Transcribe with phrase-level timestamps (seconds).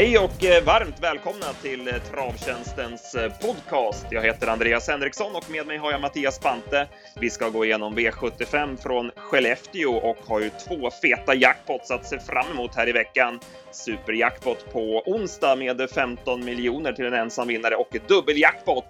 [0.00, 4.06] Hej och eh, varmt välkomna till eh, Travtjänstens eh, podcast.
[4.10, 6.88] Jag heter Andreas Henriksson och med mig har jag Mattias Pante.
[7.20, 12.18] Vi ska gå igenom V75 från Skellefteå och har ju två feta jackpots att se
[12.18, 13.40] fram emot här i veckan.
[13.70, 18.86] Superjackpot på onsdag med 15 miljoner till en ensam vinnare och dubbeljackpot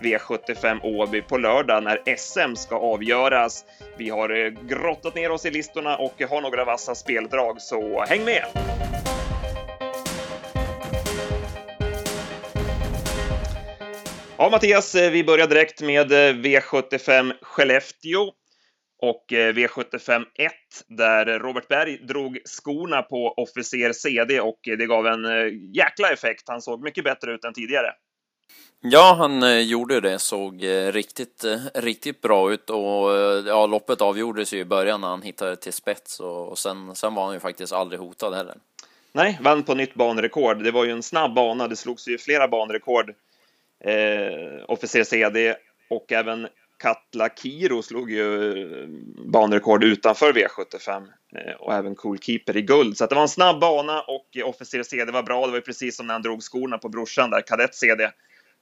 [0.00, 3.64] V75 Åby på lördag när SM ska avgöras.
[3.96, 8.44] Vi har grottat ner oss i listorna och har några vassa speldrag, så häng med!
[14.38, 18.32] Ja, Mattias, eh, vi börjar direkt med eh, V75 Skellefteå
[19.02, 20.52] och eh, V75 1
[20.88, 25.24] där Robert Berg drog skorna på officer CD och det gav en
[25.74, 26.42] jäkla effekt.
[26.48, 27.92] Han såg mycket bättre ut än tidigare.
[28.80, 30.18] Ja, han gjorde det.
[30.18, 33.10] Såg riktigt, riktigt bra ut och
[33.46, 37.24] ja, loppet avgjordes ju i början när han hittade till spets och sen, sen var
[37.24, 38.54] han ju faktiskt aldrig hotad heller.
[39.12, 40.62] Nej, vann på nytt banrekord.
[40.62, 41.68] Det var ju en snabb bana.
[41.68, 43.14] Det slogs ju flera banrekord
[43.84, 45.56] eh, officer CD
[45.90, 48.88] och även Katla Kiro slog ju eh,
[49.32, 52.96] banrekord utanför V75 eh, och även Cool Keeper i guld.
[52.96, 55.46] Så det var en snabb bana och officer CD var bra.
[55.46, 58.10] Det var precis som när han drog skorna på brorsan där, kadett CD,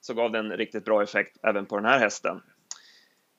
[0.01, 2.41] så gav det en riktigt bra effekt även på den här hästen.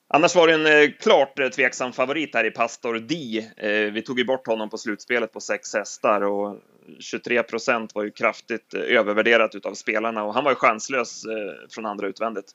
[0.08, 3.46] Annars var det en eh, klart eh, tveksam favorit här i Pastor D.
[3.58, 6.58] Eh, vi tog ju bort honom på slutspelet på sex hästar och
[7.00, 11.24] 23 procent var ju kraftigt övervärderat utav spelarna och han var ju chanslös
[11.70, 12.52] från andra utvändigt.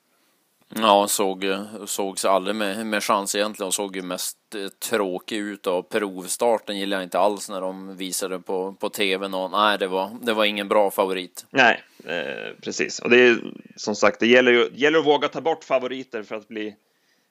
[0.76, 1.46] Ja, såg,
[1.86, 4.36] sågs aldrig med, med chans egentligen och såg ju mest
[4.90, 9.50] tråkig ut och provstarten gillar jag inte alls när de visade på, på tvn och
[9.50, 11.46] nej, det var, det var ingen bra favorit.
[11.50, 11.82] Nej,
[12.62, 12.98] precis.
[12.98, 13.38] Och det är
[13.76, 16.74] som sagt, det gäller ju gäller att våga ta bort favoriter för att bli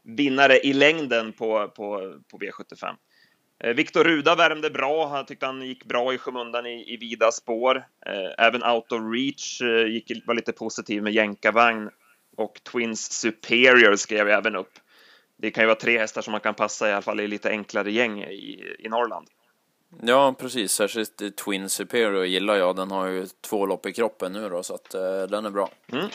[0.08, 2.96] vinnare i längden på, på, på V75.
[3.64, 5.08] Eh, Viktor Ruda värmde bra.
[5.08, 7.76] Han tyckte han gick bra i skymundan i, i vida spår.
[8.06, 11.90] Eh, även Out of Reach eh, gick, var lite positiv med jänkarvagn
[12.38, 14.72] och Twins Superior skrev jag även upp.
[15.38, 17.50] Det kan ju vara tre hästar som man kan passa i alla fall i lite
[17.50, 19.28] enklare gäng i, i Norrland.
[20.02, 20.72] Ja, precis.
[20.72, 22.76] Särskilt Twin Superior gillar jag.
[22.76, 25.70] Den har ju två lopp i kroppen nu då, så att uh, den är bra.
[25.92, 26.08] Mm.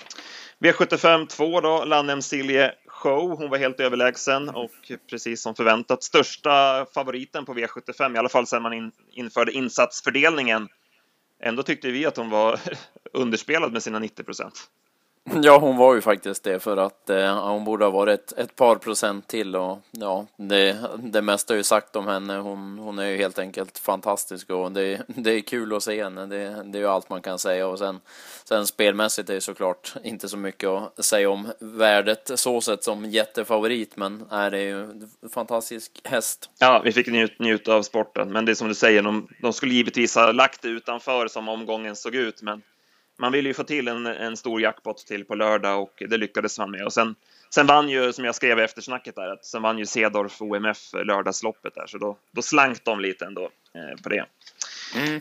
[0.59, 3.37] V75 2 då, Lannem Silje show.
[3.39, 8.47] Hon var helt överlägsen och precis som förväntat största favoriten på V75, i alla fall
[8.47, 10.69] sedan man in, införde insatsfördelningen.
[11.41, 12.61] Ändå tyckte vi att hon var
[13.13, 14.55] underspelad med sina 90 procent.
[15.43, 18.57] Ja, hon var ju faktiskt det för att eh, hon borde ha varit ett, ett,
[18.57, 22.37] par procent till och ja, det, det mesta är ju sagt om henne.
[22.37, 26.27] Hon, hon är ju helt enkelt fantastisk och det, det är kul att se henne.
[26.27, 28.01] Det, det är ju allt man kan säga och sen,
[28.45, 33.05] sen spelmässigt är det såklart inte så mycket att säga om värdet så sett som
[33.05, 36.51] jättefavorit, men är det är ju en fantastisk häst.
[36.59, 39.53] Ja, vi fick njut, njuta av sporten, men det är som du säger, de, de
[39.53, 42.63] skulle givetvis ha lagt det utanför som omgången såg ut, men
[43.19, 46.59] man ville ju få till en, en stor jackpot till på lördag och det lyckades
[46.59, 46.85] man med.
[46.85, 47.15] Och sen,
[47.55, 50.93] sen vann ju, som jag skrev i eftersnacket där, att sen vann ju Cedorf OMF
[50.93, 53.43] lördagsloppet där, så då, då slank de lite ändå
[53.75, 54.25] eh, på det.
[54.97, 55.21] Mm.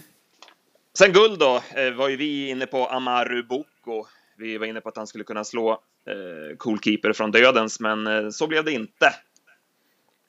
[0.94, 4.06] Sen guld då, eh, var ju vi inne på Amaru Boko.
[4.38, 5.72] Vi var inne på att han skulle kunna slå
[6.06, 9.13] eh, Cool Keeper från dödens, men eh, så blev det inte.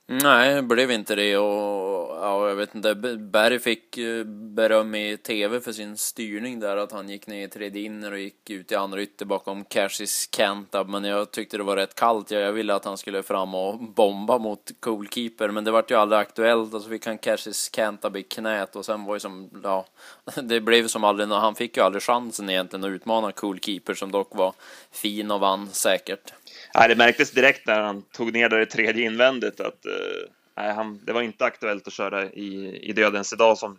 [0.07, 1.92] Nej, det blev inte det och
[2.23, 2.95] ja, jag vet inte.
[3.19, 7.49] Berg fick eh, beröm i tv för sin styrning där, att han gick ner i
[7.49, 11.63] tredje inner och gick ut i andra ytter bakom Cassis Kenta, Men jag tyckte det
[11.63, 12.31] var rätt kallt.
[12.31, 16.21] Jag ville att han skulle fram och bomba mot Coolkeeper, men det vart ju aldrig
[16.21, 16.75] aktuellt.
[16.75, 19.87] Och så fick han Cassis Kenta i knät och sen var ju som, ja,
[20.43, 24.37] det blev som aldrig, han fick ju aldrig chansen egentligen att utmana Coolkeeper som dock
[24.37, 24.55] var
[24.93, 26.33] fin och vann säkert.
[26.75, 31.01] Nej, det märktes direkt när han tog ner det tredje invändigt att uh, nej, han,
[31.05, 33.59] det var inte aktuellt att köra i, i dödens idag.
[33.59, 33.79] Som,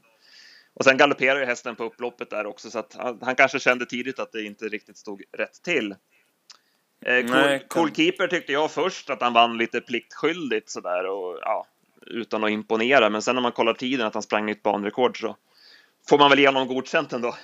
[0.74, 3.86] och sen galopperade ju hästen på upploppet där också, så att han, han kanske kände
[3.86, 5.96] tidigt att det inte riktigt stod rätt till.
[7.06, 11.66] Eh, cool, cool, Keeper tyckte jag först att han vann lite pliktskyldigt sådär och ja,
[12.08, 13.10] utan att imponera.
[13.10, 15.36] Men sen när man kollar tiden att han sprang nytt banrekord så
[16.10, 17.36] får man väl ge honom godkänt ändå.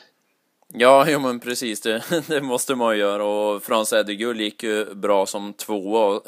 [0.74, 4.96] Ja, jo, men precis, det, det måste man ju göra och Frans Edigull gick ju
[4.96, 6.22] bra som tvåa.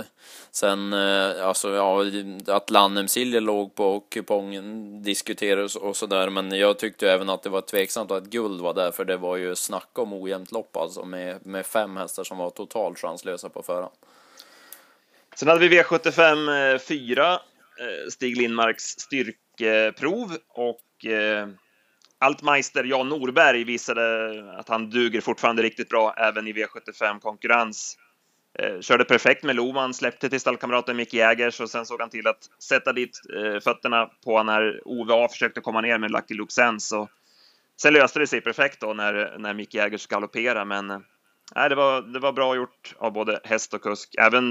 [0.52, 2.06] Sen, eh, alltså, ja,
[2.48, 7.62] att Lannemsilje låg på kupongen diskuterades och sådär, men jag tyckte även att det var
[7.62, 11.46] tveksamt att guld var där, för det var ju snacka om ojämnt lopp alltså med,
[11.46, 13.96] med fem hästar som var totalt chanslösa på förhand.
[15.36, 17.40] Sen hade vi V75 4, eh, eh,
[18.10, 21.06] Stig Lindmarks styrkeprov och
[22.22, 24.04] Altmeister Jan Norberg visade
[24.60, 27.98] att han duger fortfarande riktigt bra även i V75-konkurrens.
[28.60, 32.28] Eh, körde perfekt med Loman, släppte till stallkamraten Mick Jägers och sen såg han till
[32.28, 36.54] att sätta dit eh, fötterna på när Ove A försökte komma ner med Lucky Luke
[36.54, 37.10] Sense och
[37.82, 40.88] sen löste det sig perfekt då när, när Mick Jägers galopperade, men
[41.56, 44.16] nej, det, var, det var bra gjort av både häst och kusk.
[44.20, 44.44] Även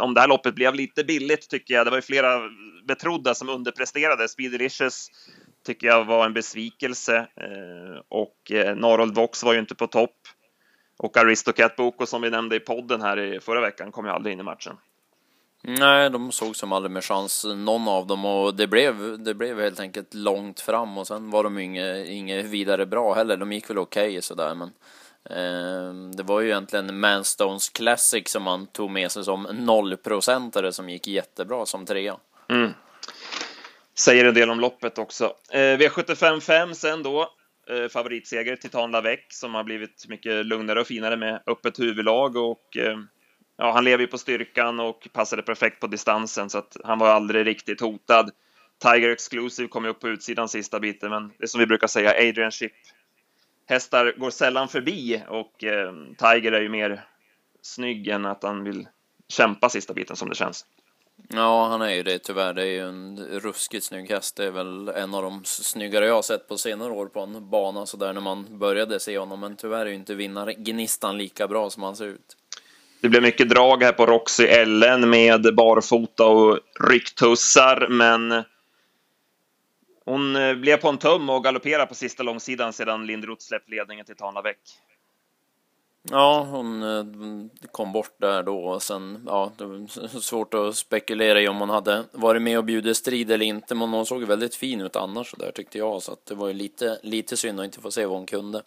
[0.00, 1.86] om det här loppet blev lite billigt tycker jag.
[1.86, 2.40] Det var ju flera
[2.84, 4.28] betrodda som underpresterade.
[4.28, 5.10] Speedelicious
[5.68, 10.16] tycker jag var en besvikelse eh, och eh, Narold Vox var ju inte på topp.
[10.98, 14.32] Och Aristocat Boko som vi nämnde i podden här i förra veckan kom ju aldrig
[14.32, 14.76] in i matchen.
[15.62, 19.60] Nej, de såg som aldrig med chans, någon av dem, och det blev, det blev
[19.60, 23.36] helt enkelt långt fram och sen var de inget, inget vidare bra heller.
[23.36, 24.68] De gick väl okej okay, sådär, men
[25.30, 30.88] eh, det var ju egentligen Manstones Classic som man tog med sig som nollprocentare som
[30.88, 32.16] gick jättebra som trea.
[32.48, 32.72] Mm.
[33.98, 35.34] Säger en del om loppet också.
[35.52, 37.28] Eh, V75 5 sen då,
[37.70, 42.76] eh, favoritseger Titan Lavec som har blivit mycket lugnare och finare med öppet huvudlag och
[42.76, 42.98] eh,
[43.56, 47.08] ja, han lever ju på styrkan och passade perfekt på distansen så att han var
[47.08, 48.30] aldrig riktigt hotad.
[48.82, 51.86] Tiger Exclusive kom ju upp på utsidan sista biten, men det är som vi brukar
[51.86, 52.72] säga, Adrian Ship.
[53.66, 57.04] Hästar går sällan förbi och eh, Tiger är ju mer
[57.62, 58.88] snygg än att han vill
[59.28, 60.66] kämpa sista biten som det känns.
[61.28, 62.54] Ja, han är ju det tyvärr.
[62.54, 64.36] Det är ju en ruskigt snygg häst.
[64.36, 67.50] Det är väl en av de snyggare jag har sett på senare år på en
[67.50, 69.40] bana så där när man började se honom.
[69.40, 72.36] Men tyvärr är ju inte vinnargnistan lika bra som han ser ut.
[73.00, 78.44] Det blev mycket drag här på Roxy Ellen med barfota och rycktussar, men
[80.04, 84.06] hon eh, blev på en tum och galopperade på sista långsidan sedan Lindroth släppt ledningen
[84.06, 84.58] till Tanlaväck.
[86.10, 87.04] Ja, hon eh,
[87.70, 91.70] kom bort där då och sen, ja, det var svårt att spekulera i om hon
[91.70, 95.34] hade varit med och bjudit strid eller inte, men hon såg väldigt fin ut annars
[95.38, 98.06] där tyckte jag, så att det var ju lite, lite synd att inte få se
[98.06, 98.62] vad hon kunde.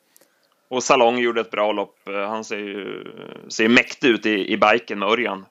[0.69, 2.07] Och Salong gjorde ett bra lopp.
[2.07, 3.11] Eh, han ser ju
[3.47, 5.45] ser mäktig ut i, i biken med Örjan.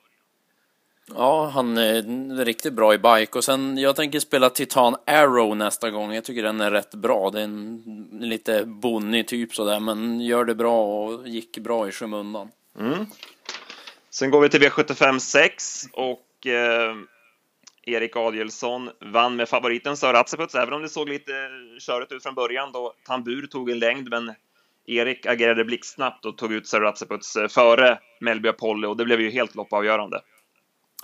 [1.15, 5.91] Ja, han är riktigt bra i bike och sen jag tänker spela Titan Arrow nästa
[5.91, 6.15] gång.
[6.15, 7.31] Jag tycker den är rätt bra.
[7.31, 11.93] Det är en lite bonnig typ sådär, men gör det bra och gick bra i
[11.93, 12.51] skymundan.
[12.79, 13.07] Mm.
[14.11, 16.95] Sen går vi till V75 6 och eh,
[17.83, 21.33] Erik Adielsson vann med favoriten Sir Atseputs, även om det såg lite
[21.79, 24.35] körigt ut från början då Tambur tog en längd, men
[24.87, 29.21] Erik agerade blixtsnabbt och tog ut Sir Atseputs eh, före Melby Apollo och det blev
[29.21, 30.21] ju helt loppavgörande.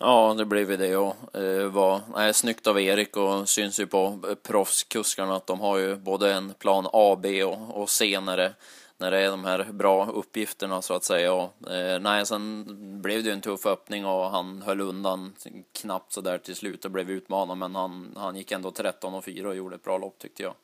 [0.01, 3.87] Ja, det blev ju det och eh, var nej, snyggt av Erik och syns ju
[3.87, 8.21] på eh, proffskuskarna att de har ju både en plan A, B och, och C
[8.21, 8.55] när det,
[8.99, 11.33] när det är de här bra uppgifterna så att säga.
[11.33, 12.65] Och, eh, nej, sen
[13.03, 15.35] blev det ju en tuff öppning och han höll undan
[15.73, 19.25] knappt så där till slut och blev utmanad, men han, han gick ändå 13 och
[19.25, 20.55] 4 och gjorde ett bra lopp tyckte jag.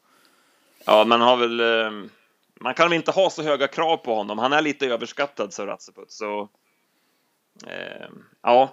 [0.85, 1.61] Ja, man har väl.
[1.61, 2.09] Eh,
[2.55, 4.39] man kan väl inte ha så höga krav på honom.
[4.39, 6.49] Han är lite överskattad, så Ratseput, så.
[7.67, 8.09] Eh,
[8.43, 8.71] ja,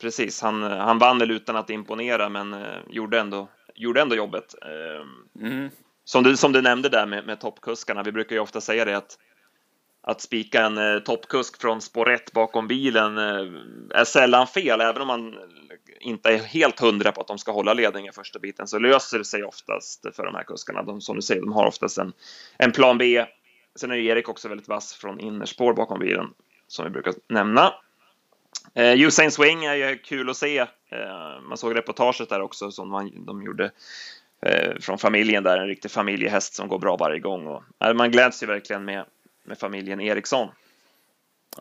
[0.00, 4.54] precis, han, han vann väl utan att imponera, men eh, gjorde, ändå, gjorde ändå jobbet.
[4.62, 5.70] Eh, mm.
[6.04, 8.96] som, du, som du nämnde där med, med toppkuskarna, vi brukar ju ofta säga det
[8.96, 9.18] att
[10.02, 15.02] att spika en eh, toppkusk från spår 1 bakom bilen eh, är sällan fel, även
[15.02, 15.34] om man
[16.00, 19.24] inte är helt hundra på att de ska hålla ledningen första biten så löser det
[19.24, 20.82] sig oftast för de här kuskarna.
[20.82, 22.12] De, som du säger, de har oftast en,
[22.58, 23.24] en plan B.
[23.76, 26.26] Sen är Erik också väldigt vass från innerspår bakom bilen,
[26.66, 27.72] som vi brukar nämna.
[28.74, 30.58] Eh, Usain Swing är ju kul att se.
[30.58, 33.70] Eh, man såg reportaget där också som man, de gjorde
[34.42, 37.46] eh, från familjen där, en riktig familjehäst som går bra varje gång.
[37.46, 39.04] Och, eh, man gläds ju verkligen med,
[39.44, 40.48] med familjen Eriksson.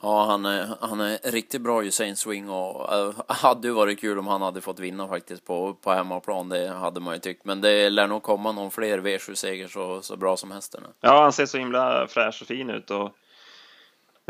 [0.02, 4.20] Ja, han är, han är riktigt bra Usain Swing och äh, hade ju varit kul
[4.20, 6.50] om han hade fått vinna faktiskt på, på hemmaplan.
[6.50, 7.46] Det hade man ju tyckt.
[7.46, 10.84] Men det lär nog komma någon fler V7-seger så, så bra som hästen.
[11.02, 13.12] Ja, han ser så himla fräsch och fin ut och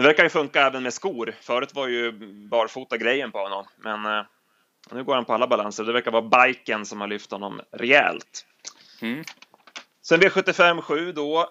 [0.02, 1.34] det verkar ju funka även med skor.
[1.42, 2.12] Förut var ju
[2.50, 4.26] barfota grejen på honom, men eh,
[4.92, 5.84] nu går han på alla balanser.
[5.84, 8.46] Det verkar vara biken som har lyft honom rejält.
[9.02, 9.24] Mm.
[10.02, 11.50] Sen V75 7 då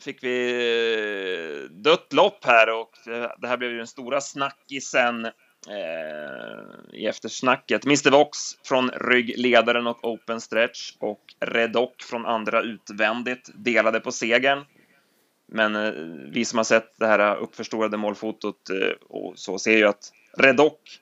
[0.00, 2.90] fick vi dött lopp här och
[3.38, 7.84] det här blev ju den stora snackisen eh, i eftersnacket.
[7.84, 14.64] Mr Vox från ryggledaren och open stretch och Redock från andra utvändigt delade på segern.
[15.46, 15.92] Men eh,
[16.32, 21.00] vi som har sett det här uppförstorade målfotot eh, och så ser ju att Redock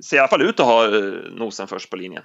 [0.00, 2.22] ser i alla fall ut att ha eh, nosen först på linjen.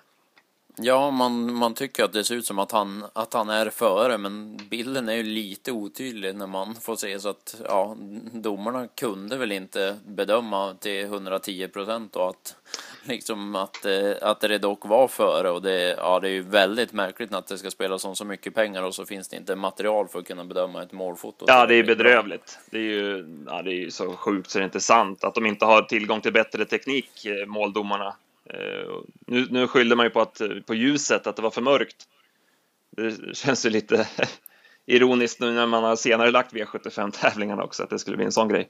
[0.79, 4.17] Ja, man, man tycker att det ser ut som att han, att han är före,
[4.17, 7.97] men bilden är ju lite otydlig när man får se så att ja,
[8.31, 12.55] domarna kunde väl inte bedöma till 110 procent och att
[13.03, 16.93] liksom att, eh, att det dock var före och det, ja, det är ju väldigt
[16.93, 20.07] märkligt att det ska spelas om så mycket pengar och så finns det inte material
[20.07, 21.45] för att kunna bedöma ett målfoto.
[21.47, 22.59] Ja, det är bedrövligt.
[22.71, 25.45] Det är ju ja, det är så sjukt så det är inte sant att de
[25.45, 28.15] inte har tillgång till bättre teknik, eh, måldomarna.
[28.49, 32.07] Eh, nu, nu skyllde man ju på, att, på ljuset, att det var för mörkt.
[32.97, 34.07] Det känns ju lite
[34.85, 38.47] ironiskt nu när man har senare lagt V75-tävlingarna också, att det skulle bli en sån
[38.47, 38.69] grej.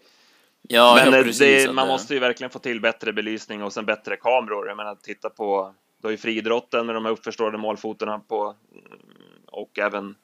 [0.68, 3.64] Ja, Men ja, eh, precis, det, man det- måste ju verkligen få till bättre belysning
[3.64, 4.68] och sen bättre kameror.
[4.68, 8.56] Jag menar, titta på, har ju friidrotten med de här uppförstorade målfotorna på
[9.46, 10.16] och även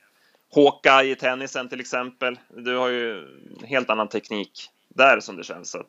[0.56, 2.40] Hawkeye i tennisen till exempel.
[2.58, 3.18] Du har ju
[3.62, 5.76] en helt annan teknik där som det känns.
[5.76, 5.88] Att,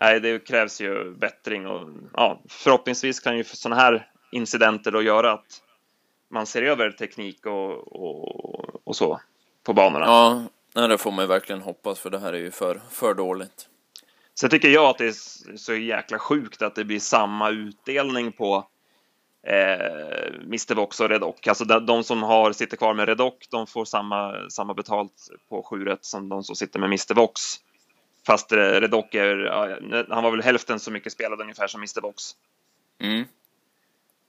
[0.00, 5.32] nej, det krävs ju bättring och ja, förhoppningsvis kan ju sådana här incidenter då göra
[5.32, 5.62] att
[6.30, 9.20] man ser över teknik och, och, och så
[9.64, 10.04] på banorna.
[10.06, 10.42] Ja,
[10.80, 13.68] nej, det får man ju verkligen hoppas för det här är ju för, för dåligt.
[14.34, 18.68] Så tycker jag att det är så jäkla sjukt att det blir samma utdelning på
[19.46, 21.46] eh, Mr Vox och Redock.
[21.46, 25.12] Alltså de, som har, sitter kvar med Redock, de får samma, samma betalt
[25.48, 27.40] på 7 som de som sitter med Mr Vox.
[28.26, 32.22] Fast eh, Redock är, han var väl hälften så mycket spelad ungefär som Mr Vox.
[33.00, 33.24] Mm.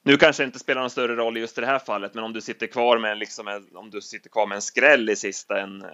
[0.10, 2.34] Nu kanske det inte spelar någon större roll just i det här fallet, men om
[2.34, 5.16] du sitter kvar med, en, liksom en, om du sitter kvar med en skräll i
[5.16, 5.90] sista, en eh,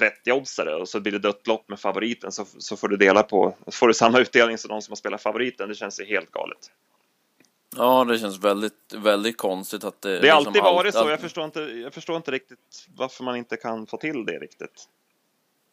[0.00, 3.56] 30-oddsare, och så blir det dött lopp med favoriten, så, så får du dela på,
[3.72, 5.68] får du samma utdelning som de som har spelat favoriten.
[5.68, 6.58] Det känns ju helt galet.
[7.76, 10.20] Ja, det känns väldigt, väldigt konstigt att det...
[10.20, 11.10] Det har liksom alltid varit allt- så.
[11.10, 14.88] Jag förstår, inte, jag förstår inte riktigt varför man inte kan få till det riktigt.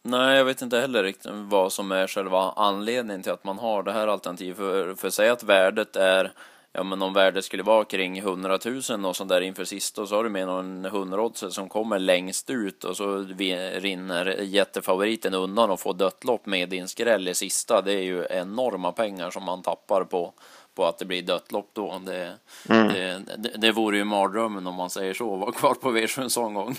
[0.04, 3.84] Nej, jag vet inte heller riktigt vad som är själva anledningen till att man har
[3.84, 4.58] det här alternativet.
[4.58, 6.32] För, för säg att värdet är,
[6.74, 8.60] ja men om värdet skulle vara kring 100
[8.90, 12.00] 000 och sånt där inför sista, och så har du med någon 100 som kommer
[12.00, 13.18] längst ut och så
[13.76, 17.82] rinner jättefavoriten undan och får dött lopp med din skräll i sista.
[17.82, 20.34] Det är ju enorma pengar som man tappar på,
[20.76, 22.02] på att det blir dött lopp då.
[22.06, 26.22] Det, det, det, det vore ju mardrömmen om man säger så, vara kvar på V7
[26.22, 26.76] en sån gång.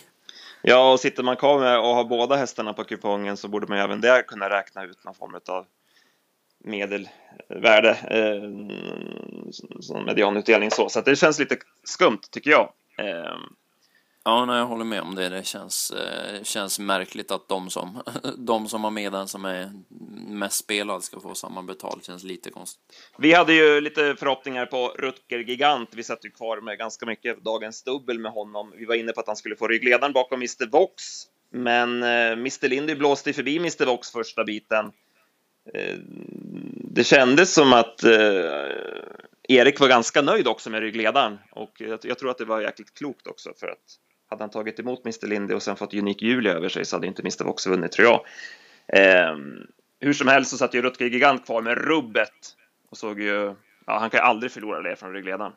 [0.62, 3.78] Ja, och sitter man kvar med och har båda hästarna på kupongen så borde man
[3.78, 5.66] ju även där kunna räkna ut någon form av
[6.64, 8.50] medelvärde eh,
[9.80, 10.88] som medianutdelning så.
[10.88, 12.72] Så det känns lite skumt tycker jag.
[12.98, 13.36] Eh,
[14.24, 15.28] Ja, nej, jag håller med om det.
[15.28, 18.02] Det känns, eh, känns märkligt att de som,
[18.38, 19.70] de som har med den som är
[20.28, 22.04] mest spelad ska få samma betalt.
[22.04, 22.82] Känns lite konstigt.
[23.18, 25.88] vi hade ju lite förhoppningar på Rutger Gigant.
[25.92, 28.72] Vi satt ju kvar med ganska mycket dagens dubbel med honom.
[28.76, 31.02] Vi var inne på att han skulle få ryggledaren bakom Mr Vox,
[31.50, 34.92] men Mr Lindy blåste förbi Mr Vox första biten.
[35.74, 35.98] Eh,
[36.94, 38.12] det kändes som att eh,
[39.48, 42.94] Erik var ganska nöjd också med ryggledaren och jag, jag tror att det var jäkligt
[42.94, 43.98] klokt också för att
[44.30, 47.06] hade han tagit emot Mr Lindy och sen fått Unik Julia över sig så hade
[47.06, 48.20] inte Mr Vox vunnit tror jag.
[49.00, 49.36] Eh,
[50.00, 52.56] hur som helst så satt ju Rutger Gigant kvar med rubbet
[52.90, 53.54] och såg ju,
[53.86, 55.52] ja, han kan ju aldrig förlora det från ryggledaren.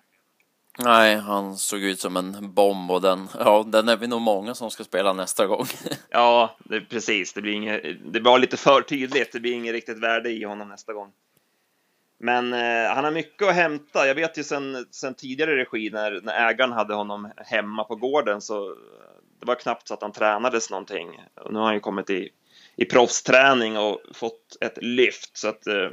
[0.78, 4.56] Nej, han såg ut som en bomb och den, ja, den är vi nog många
[4.56, 5.66] som ska spela nästa gång.
[6.10, 7.34] Ja, det, precis.
[7.34, 9.32] Det, blir inget, det var lite för tydligt.
[9.32, 11.12] Det blir inget riktigt värde i honom nästa gång.
[12.18, 14.08] Men eh, han har mycket att hämta.
[14.08, 18.42] Jag vet ju sen, sen tidigare regi när, när ägaren hade honom hemma på gården
[18.42, 18.78] så eh,
[19.40, 21.22] det var knappt så att han tränades någonting.
[21.36, 22.30] Och nu har han ju kommit i,
[22.76, 25.38] i proffsträning och fått ett lyft.
[25.38, 25.90] Så att, eh,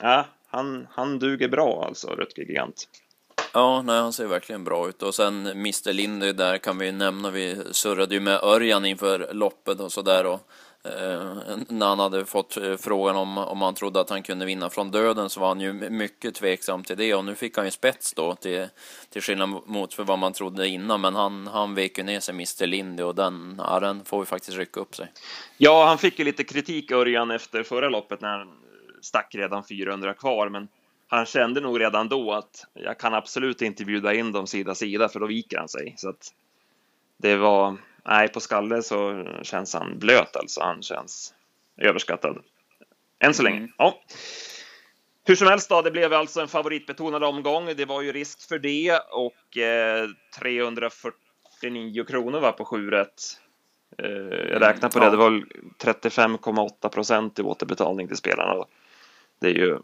[0.00, 2.88] ja, han, han duger bra alltså, Rutger Gigant.
[3.52, 5.02] Ja, nej, han ser verkligen bra ut.
[5.02, 9.30] Och sen Mr Lindy där kan vi ju nämna, vi surrade ju med Örjan inför
[9.32, 10.40] loppet och sådär och
[10.84, 11.36] eh,
[11.68, 14.90] när han hade fått eh, frågan om, om han trodde att han kunde vinna från
[14.90, 18.14] döden så var han ju mycket tveksam till det och nu fick han ju spets
[18.14, 18.66] då till,
[19.10, 22.32] till skillnad mot för vad man trodde innan men han, han vek ju ner sig
[22.34, 25.12] Mr Lindy och den, ja, den får ju faktiskt rycka upp sig.
[25.56, 28.48] Ja, han fick ju lite kritik Örjan efter förra loppet när han
[29.02, 30.68] stack redan 400 kvar, men
[31.10, 35.08] han kände nog redan då att jag kan absolut inte bjuda in dem sida sida
[35.08, 35.94] för då viker han sig.
[35.96, 36.34] Så att
[37.16, 40.60] det var, nej, på skalle så känns han blöt alltså.
[40.60, 41.34] Han känns
[41.76, 42.38] överskattad.
[43.18, 43.56] Än så länge.
[43.56, 43.70] Mm.
[43.78, 44.00] Ja.
[45.24, 47.66] Hur som helst då, det blev alltså en favoritbetonad omgång.
[47.76, 53.22] Det var ju risk för det och eh, 349 kronor var på 7 rätt.
[53.98, 54.08] Eh,
[54.52, 55.10] jag räknar på det, ja.
[55.10, 55.44] det var väl
[55.82, 58.64] 35,8 procent i återbetalning till spelarna.
[59.40, 59.78] Det är ju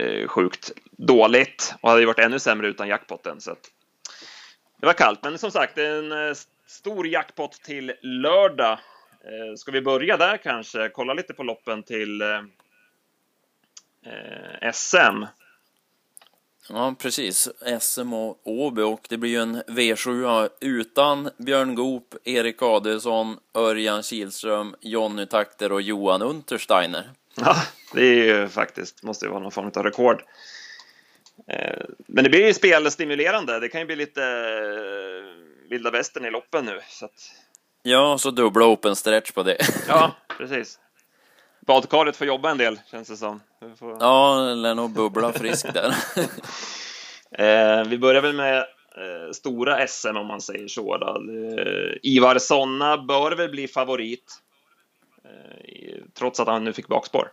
[0.00, 3.40] eh, sjukt dåligt och hade ju varit ännu sämre utan jackpotten.
[3.40, 3.70] Så att
[4.80, 6.34] det var kallt, men som sagt, en eh,
[6.66, 8.78] stor jackpot till lördag.
[9.24, 10.88] Eh, ska vi börja där kanske?
[10.88, 12.42] Kolla lite på loppen till eh,
[14.06, 15.24] eh, SM.
[16.68, 17.48] Ja, precis.
[17.80, 24.02] SM och Åby och det blir ju en V7 utan Björn Goop, Erik Adelsson, Örjan
[24.02, 27.10] Kihlström, Jonny Takter och Johan Untersteiner.
[27.34, 27.56] Ja,
[27.92, 30.22] det är ju faktiskt, måste ju vara någon form av rekord.
[31.48, 33.60] Eh, Men det blir ju spelstimulerande.
[33.60, 36.80] Det kan ju bli lite eh, vilda västern i loppen nu.
[36.88, 37.30] Så att,
[37.82, 39.56] Ja, så dubbla open stretch på det.
[39.88, 40.78] ja, precis.
[41.66, 43.40] Badkaret får jobba en del, känns det som.
[43.78, 45.94] Får- Ja, lär nog bubbla frisk där.
[47.32, 50.96] Eh, vi börjar väl med eh, stora SM om man säger så.
[50.98, 51.06] Då.
[51.08, 54.32] Eh, Ivar Sonna bör väl bli favorit,
[56.14, 57.32] trots att han nu fick bakspår.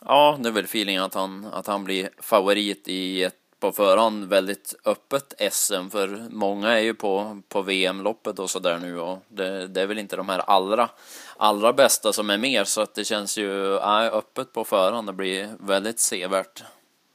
[0.00, 3.34] Ja, det är väl feelingen att han, att han blir favorit i ett
[3.64, 8.78] på förhand väldigt öppet SM för många är ju på, på VM-loppet och så där
[8.78, 10.88] nu och det, det, är väl inte de här allra,
[11.36, 15.08] allra bästa som är med så att det känns ju äh, öppet på förhand.
[15.08, 16.62] Det blir väldigt sevärt.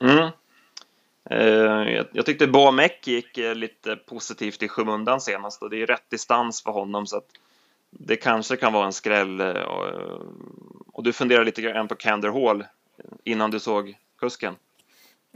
[0.01, 0.29] Mm.
[1.29, 5.87] Eh, jag, jag tyckte Boamek gick eh, lite positivt i skymundan senast och det är
[5.87, 7.29] rätt distans för honom så att
[7.89, 9.39] det kanske kan vara en skräll.
[9.39, 9.85] Eh, och,
[10.93, 12.63] och du funderar lite grann på Kander Hall
[13.23, 14.55] innan du såg kusken.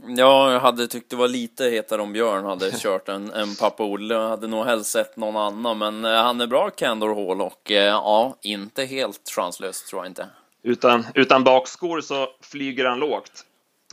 [0.06, 3.84] Ja, jag hade tyckt det var lite hetare om Björn hade kört en, en pappa
[3.84, 4.14] Olle.
[4.14, 7.70] Jag hade nog helst sett någon annan, men eh, han är bra Candor Hall och
[7.70, 10.26] eh, ja, inte helt chanslös tror jag inte.
[10.62, 13.44] Utan, utan bakskor så flyger han lågt.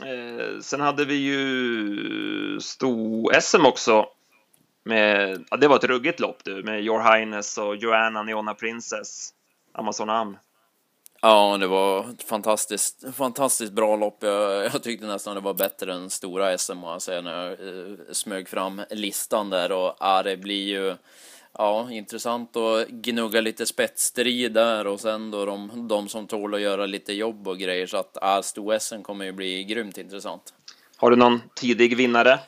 [0.02, 4.06] Eh, sen hade vi ju sto-SM också.
[4.84, 9.30] Med, ja, det var ett ruggigt lopp du, med Your Highness och Joanna Neona Princess,
[9.72, 10.36] Amazon Am.
[11.24, 14.18] Ja, det var ett fantastiskt, fantastiskt bra lopp.
[14.20, 18.48] Jag, jag tyckte nästan det var bättre än stora SM, säga, när jag eh, smög
[18.48, 19.72] fram listan där.
[19.72, 20.96] Och ja, det blir ju
[21.58, 26.60] ja, intressant att gnugga lite spetsstrid där och sen då de, de som tål att
[26.60, 27.86] göra lite jobb och grejer.
[27.86, 30.54] Så att ja, stor-SM kommer ju bli grymt intressant.
[30.96, 32.38] Har du någon tidig vinnare?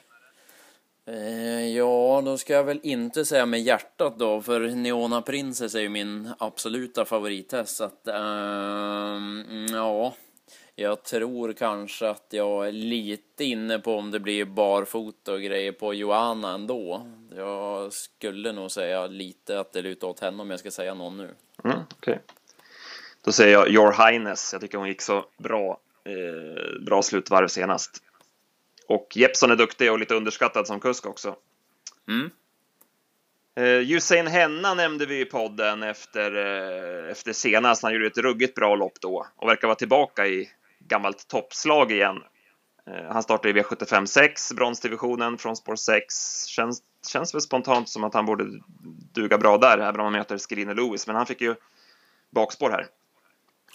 [1.06, 5.80] Eh, ja, då ska jag väl inte säga med hjärtat då, för Neona Princess är
[5.80, 7.76] ju min absoluta favorithäst.
[7.76, 9.20] Så att, uh,
[9.72, 10.14] ja,
[10.74, 15.72] jag tror kanske att jag är lite inne på om det blir barfota och grejer
[15.72, 17.06] på Joanna ändå.
[17.36, 21.16] Jag skulle nog säga lite att det lutar åt henne om jag ska säga någon
[21.16, 21.34] nu.
[21.64, 22.18] Mm, okay.
[23.24, 24.52] Då säger jag Your Highness.
[24.52, 28.02] Jag tycker hon gick så bra, eh, bra slutvarv senast.
[28.88, 31.36] Och Jeppson är duktig och lite underskattad som kusk också.
[32.08, 32.30] Mm.
[33.60, 37.82] Uh, Usain Henna nämnde vi i podden efter, uh, efter senast.
[37.82, 42.16] Han gjorde ett ruggigt bra lopp då och verkar vara tillbaka i gammalt toppslag igen.
[42.90, 46.44] Uh, han startade i V75 6, bronsdivisionen från spår 6.
[46.46, 48.44] Känns, känns väl spontant som att han borde
[49.12, 51.06] duga bra där, även om han möter Skrine Lewis.
[51.06, 51.54] Men han fick ju
[52.30, 52.86] bakspår här.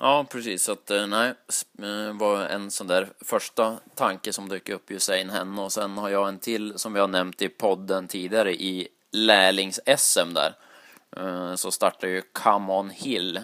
[0.02, 0.64] Ja, precis.
[0.64, 1.34] Så att, eh, nej,
[1.82, 5.98] eh, var en sån där första tanke som dök upp ju Sein henne och sen
[5.98, 10.54] har jag en till som vi har nämnt i podden tidigare i lärlings-SM där.
[11.18, 13.42] Eh, så startar ju Come On Hill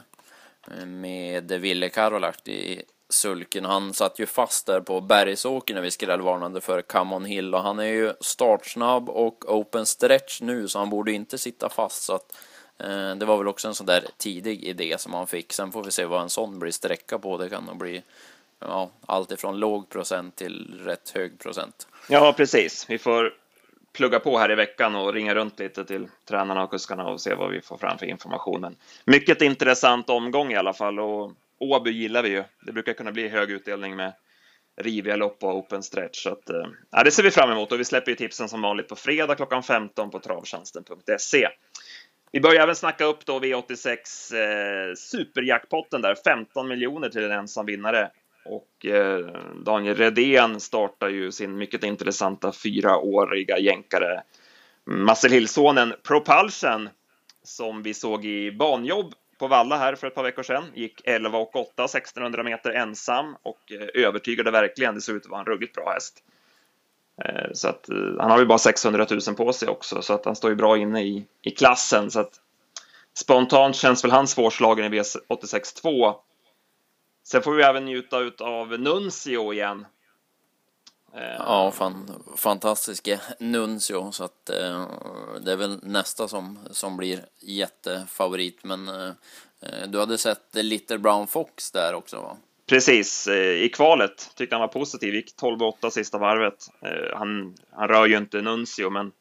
[0.86, 3.66] med Ville Karolak i sulken.
[3.66, 7.64] Han satt ju fast där på Bergsåker när vi skrällvarnade för Come On Hill och
[7.64, 12.16] han är ju startsnabb och open stretch nu så han borde inte sitta fast så
[12.16, 12.36] att
[12.80, 15.54] Eh, det var väl också en sån där tidig idé som man fick.
[15.54, 17.38] Sen får vi se vad en sån blir sträcka på.
[17.38, 18.04] Det kan nog bli
[18.60, 21.88] ja, allt ifrån låg procent till rätt hög procent.
[22.10, 22.86] Ja, precis.
[22.90, 23.34] Vi får
[23.94, 27.36] plugga på här i veckan och ringa runt lite till tränarna och kuskarna och se
[27.36, 28.62] vad vi får fram för information.
[28.62, 32.44] Men mycket intressant omgång i alla fall och Åby gillar vi ju.
[32.62, 34.14] Det brukar kunna bli hög utdelning med
[34.78, 36.24] riviga lopp och open stretch.
[36.24, 38.62] Så att, eh, ja, det ser vi fram emot och vi släpper ju tipsen som
[38.62, 41.48] vanligt på fredag klockan 15 på travtjänsten.se.
[42.32, 43.98] Vi börjar även snacka upp då V86
[44.36, 48.10] eh, superjackpotten där, 15 miljoner till en ensam vinnare.
[48.46, 49.26] Och eh,
[49.66, 54.22] Daniel Redén startar ju sin mycket intressanta fyraåriga jänkare
[54.86, 56.90] Marcel Hillsonen Propulsion
[57.44, 60.64] som vi såg i banjobb på Valla här för ett par veckor sedan.
[60.74, 64.96] Gick 11 och 8, 1600 meter ensam och eh, övertygade verkligen.
[64.96, 66.24] Det såg ut att vara en ruggigt bra häst.
[67.24, 70.26] Eh, så att eh, han har ju bara 600 000 på sig också, så att
[70.26, 72.12] han står ju bra inne i, i klassen.
[72.12, 72.40] Så att
[73.14, 76.16] spontant känns väl han svårslagen i V86 2.
[77.24, 79.86] Sen får vi även njuta av Nuncio igen.
[81.16, 84.88] Eh, ja, fan, fantastiske Nuncio, så att eh,
[85.42, 88.64] det är väl nästa som, som blir jättefavorit.
[88.64, 89.14] Men eh,
[89.88, 92.38] du hade sett Little Brown Fox där också va?
[92.68, 96.68] Precis, eh, i kvalet tyckte han var positiv, gick 12-8 sista varvet.
[96.82, 99.12] Eh, han, han rör ju inte Nuncio, men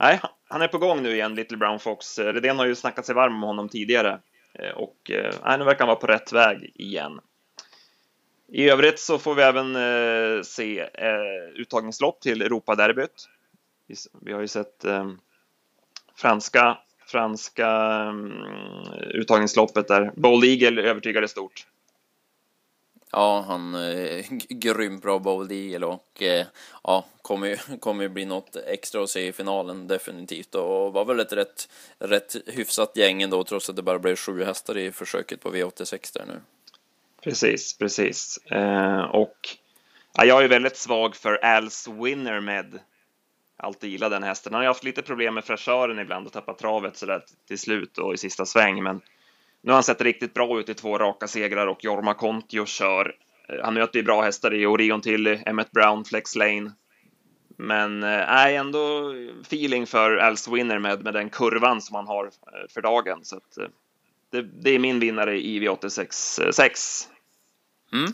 [0.00, 2.18] nej, han är på gång nu igen, Little Brown Fox.
[2.18, 4.20] Eh, Redén har ju snackat sig varm om honom tidigare
[4.74, 5.10] och
[5.44, 7.20] nej, nu verkar han vara på rätt väg igen.
[8.48, 9.74] I övrigt så får vi även
[10.44, 10.88] se
[11.54, 13.28] uttagningslopp till Europaderbyt.
[14.20, 14.84] Vi har ju sett
[16.16, 17.68] franska, franska
[18.08, 18.32] mm,
[19.10, 21.66] uttagningsloppet där Bold Eagle övertygade stort.
[23.16, 26.46] Ja, han är eh, grymt bra Bold Eagle och eh,
[26.82, 31.04] ja, kommer ju, kommer ju bli något extra att se i finalen definitivt och var
[31.04, 34.92] väl ett rätt, rätt hyfsat gäng ändå trots att det bara blev sju hästar i
[34.92, 36.40] försöket på V86 där nu.
[37.22, 38.36] Precis, precis.
[38.36, 39.36] Eh, och
[40.12, 42.78] ja, jag är väldigt svag för Als Winner med
[43.56, 44.52] alltid gillat den hästen.
[44.52, 47.98] Han har ju haft lite problem med fräschören ibland och tappat travet sådär till slut
[47.98, 49.00] och i sista sväng, men
[49.64, 53.16] nu har han sett riktigt bra ut i två raka segrar och Jorma Kontio kör.
[53.48, 56.72] Eh, han möter ju bra hästar i Orion till Emmet Brown, Flex Lane.
[57.56, 62.30] Men är äh, ändå feeling för Als Winner med, med den kurvan som han har
[62.74, 63.24] för dagen.
[63.24, 63.58] Så att,
[64.30, 67.08] det, det, är min vinnare i V86 6.
[67.92, 68.12] Mm.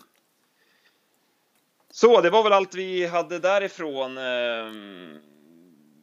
[1.90, 4.18] Så det var väl allt vi hade därifrån.
[4.18, 5.18] Ehm,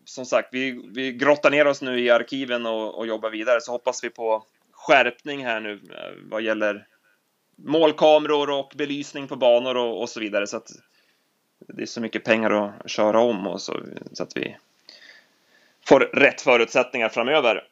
[0.05, 3.71] som sagt, vi, vi grottar ner oss nu i arkiven och, och jobbar vidare, så
[3.71, 4.43] hoppas vi på
[4.87, 6.87] skärpning här nu eh, vad gäller
[7.55, 10.47] målkameror och belysning på banor och, och så vidare.
[10.47, 10.71] Så att
[11.67, 13.79] det är så mycket pengar att köra om och så,
[14.13, 14.57] så att vi
[15.87, 17.63] får rätt förutsättningar framöver.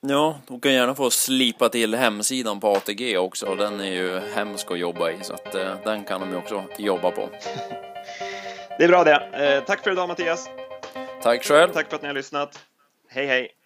[0.00, 3.54] Ja, de kan gärna få slipa till hemsidan på ATG också.
[3.54, 6.64] Den är ju hemsk att jobba i, så att eh, den kan de ju också
[6.78, 7.28] jobba på.
[8.78, 9.14] Det är bra det.
[9.32, 10.48] Eh, tack för idag Mattias.
[11.22, 11.72] Tack själv.
[11.72, 12.66] Tack för att ni har lyssnat.
[13.08, 13.63] Hej hej.